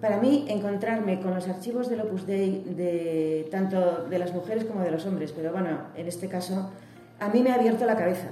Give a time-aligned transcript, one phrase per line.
[0.00, 4.84] Para mí, encontrarme con los archivos del Opus Dei, de, tanto de las mujeres como
[4.84, 6.70] de los hombres, pero bueno, en este caso,
[7.18, 8.28] a mí me ha abierto la cabeza.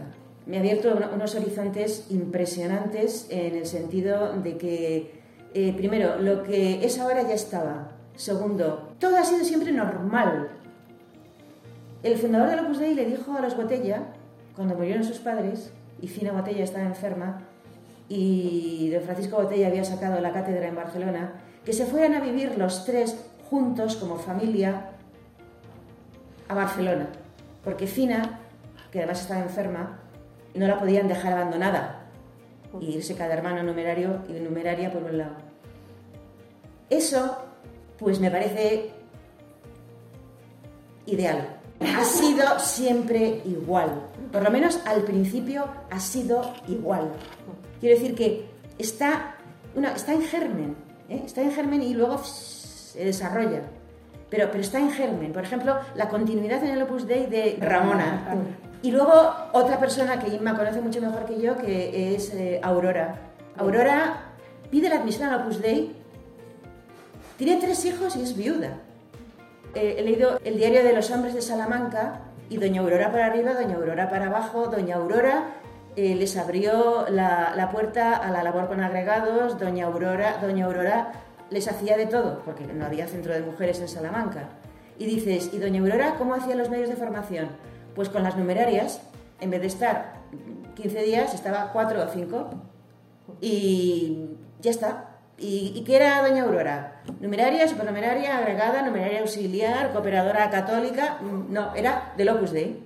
[0.47, 5.21] Me ha abierto unos horizontes impresionantes en el sentido de que,
[5.55, 7.91] eh, primero, lo que es ahora ya estaba.
[8.15, 10.51] Segundo, todo ha sido siempre normal.
[12.05, 14.05] El fundador del Opus Dei le dijo a los Botella,
[14.55, 17.43] cuando murieron sus padres, y Fina Botella estaba enferma,
[18.09, 21.33] y don Francisco Botella había sacado la cátedra en Barcelona,
[21.65, 23.17] que se fueran a vivir los tres
[23.51, 24.91] juntos como familia
[26.49, 27.09] a Barcelona,
[27.65, 28.41] porque Fina,
[28.91, 29.99] que además estaba enferma,
[30.55, 32.07] no la podían dejar abandonada
[32.81, 35.37] y irse cada hermano numerario y numeraria por un lado.
[36.89, 37.37] Eso,
[37.99, 38.91] pues me parece
[41.07, 41.59] ideal.
[41.81, 44.03] Ha sido siempre igual.
[44.33, 47.11] Por lo menos al principio ha sido igual.
[47.81, 48.47] Quiero decir que
[48.79, 49.37] está,
[49.95, 50.77] está en germen.
[51.09, 51.23] ¿eh?
[51.25, 53.63] Está en germen y luego se desarrolla.
[54.31, 55.33] Pero, pero está en germen.
[55.33, 58.37] Por ejemplo, la continuidad en el Opus Dei de Ramona.
[58.83, 63.21] Y luego otra persona que Inma conoce mucho mejor que yo, que es eh, Aurora.
[63.57, 64.33] Aurora
[64.71, 65.95] pide la admisión al Opus Dei,
[67.37, 68.79] tiene tres hijos y es viuda.
[69.75, 73.55] Eh, he leído el diario de los hombres de Salamanca y Doña Aurora para arriba,
[73.55, 75.55] Doña Aurora para abajo, Doña Aurora
[75.97, 81.13] les abrió la, la, puerta a la labor con agregados, doña Aurora, doña Aurora
[81.51, 84.51] les hacía de todo, porque no había centro de mujeres en Salamanca.
[84.99, 87.49] Y dices, ¿y doña Aurora cómo hacía los medios de formación?
[87.95, 89.01] Pues con las numerarias,
[89.41, 90.17] en vez de estar
[90.75, 92.51] 15 días, estaba 4 o 5
[93.41, 95.13] y ya está.
[95.39, 97.03] ¿Y, ¿Y, qué era doña Aurora?
[97.21, 101.19] ¿Numeraria, supernumeraria, agregada, numeraria auxiliar, cooperadora católica?
[101.21, 102.86] No, era del Opus Dei.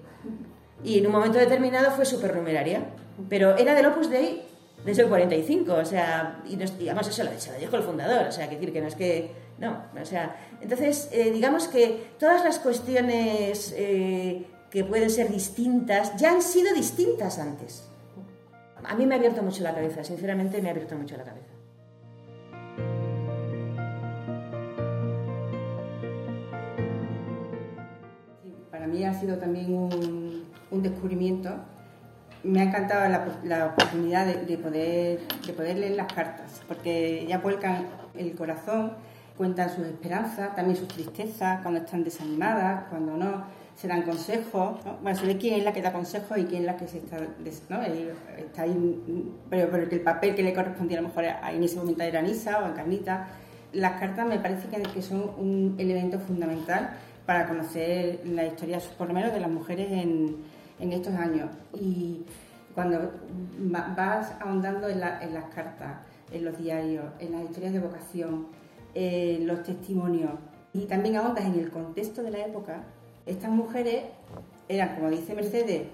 [0.84, 2.84] Y en un momento determinado fue supernumeraria.
[3.28, 4.42] Pero era del Opus Dei
[4.84, 8.26] desde el 45, o sea, y, nos, digamos eso lo, se lo dijo el fundador,
[8.28, 12.12] o sea, que decir que no es que, no, o sea, entonces, eh, digamos que
[12.18, 17.84] todas las cuestiones eh, que pueden ser distintas ya han sido distintas antes.
[18.84, 21.50] A mí me ha abierto mucho la cabeza, sinceramente me ha abierto mucho la cabeza.
[28.70, 31.50] para mí ha sido también un, un descubrimiento
[32.42, 37.26] me ha encantado la, la oportunidad de, de, poder, de poder leer las cartas, porque
[37.28, 38.92] ya vuelcan el corazón,
[39.36, 43.44] cuentan sus esperanzas, también sus tristezas, cuando están desanimadas, cuando no,
[43.74, 44.84] se dan consejos.
[44.84, 44.98] ¿no?
[45.02, 46.98] Bueno, se ve quién es la que da consejos y quién es la que se
[46.98, 47.18] está,
[47.68, 47.82] ¿no?
[47.82, 52.02] está ahí, pero, pero el papel que le correspondía a lo mejor en ese momento
[52.02, 53.28] era Nisa o a.
[53.72, 56.90] Las cartas me parece que, que son un elemento fundamental
[57.24, 60.36] para conocer la historia, por lo menos, de las mujeres en
[60.80, 61.50] en estos años.
[61.74, 62.24] Y
[62.74, 63.12] cuando
[63.96, 65.98] vas ahondando en, en, las cartas,
[66.32, 68.46] en los diarios, en las historias de vocación,
[68.94, 70.32] en los testimonios,
[70.72, 72.84] y también ahondas en el contexto de la época,
[73.26, 74.04] estas mujeres
[74.68, 75.88] eran, como dice Mercedes,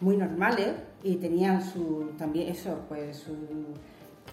[0.00, 3.32] muy normales y tenían su, también eso, pues su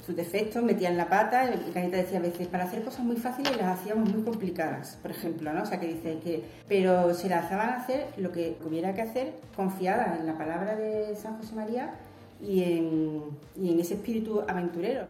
[0.06, 3.58] sus defectos, metían la pata, y Canita decía a veces, para hacer cosas muy fáciles
[3.58, 5.64] las hacíamos muy complicadas, por ejemplo, ¿no?
[5.64, 9.34] O sea, que dice que, pero se lanzaban a hacer lo que hubiera que hacer,
[9.56, 11.96] confiadas en la palabra de San José María
[12.40, 15.08] y en ese espíritu aventurero.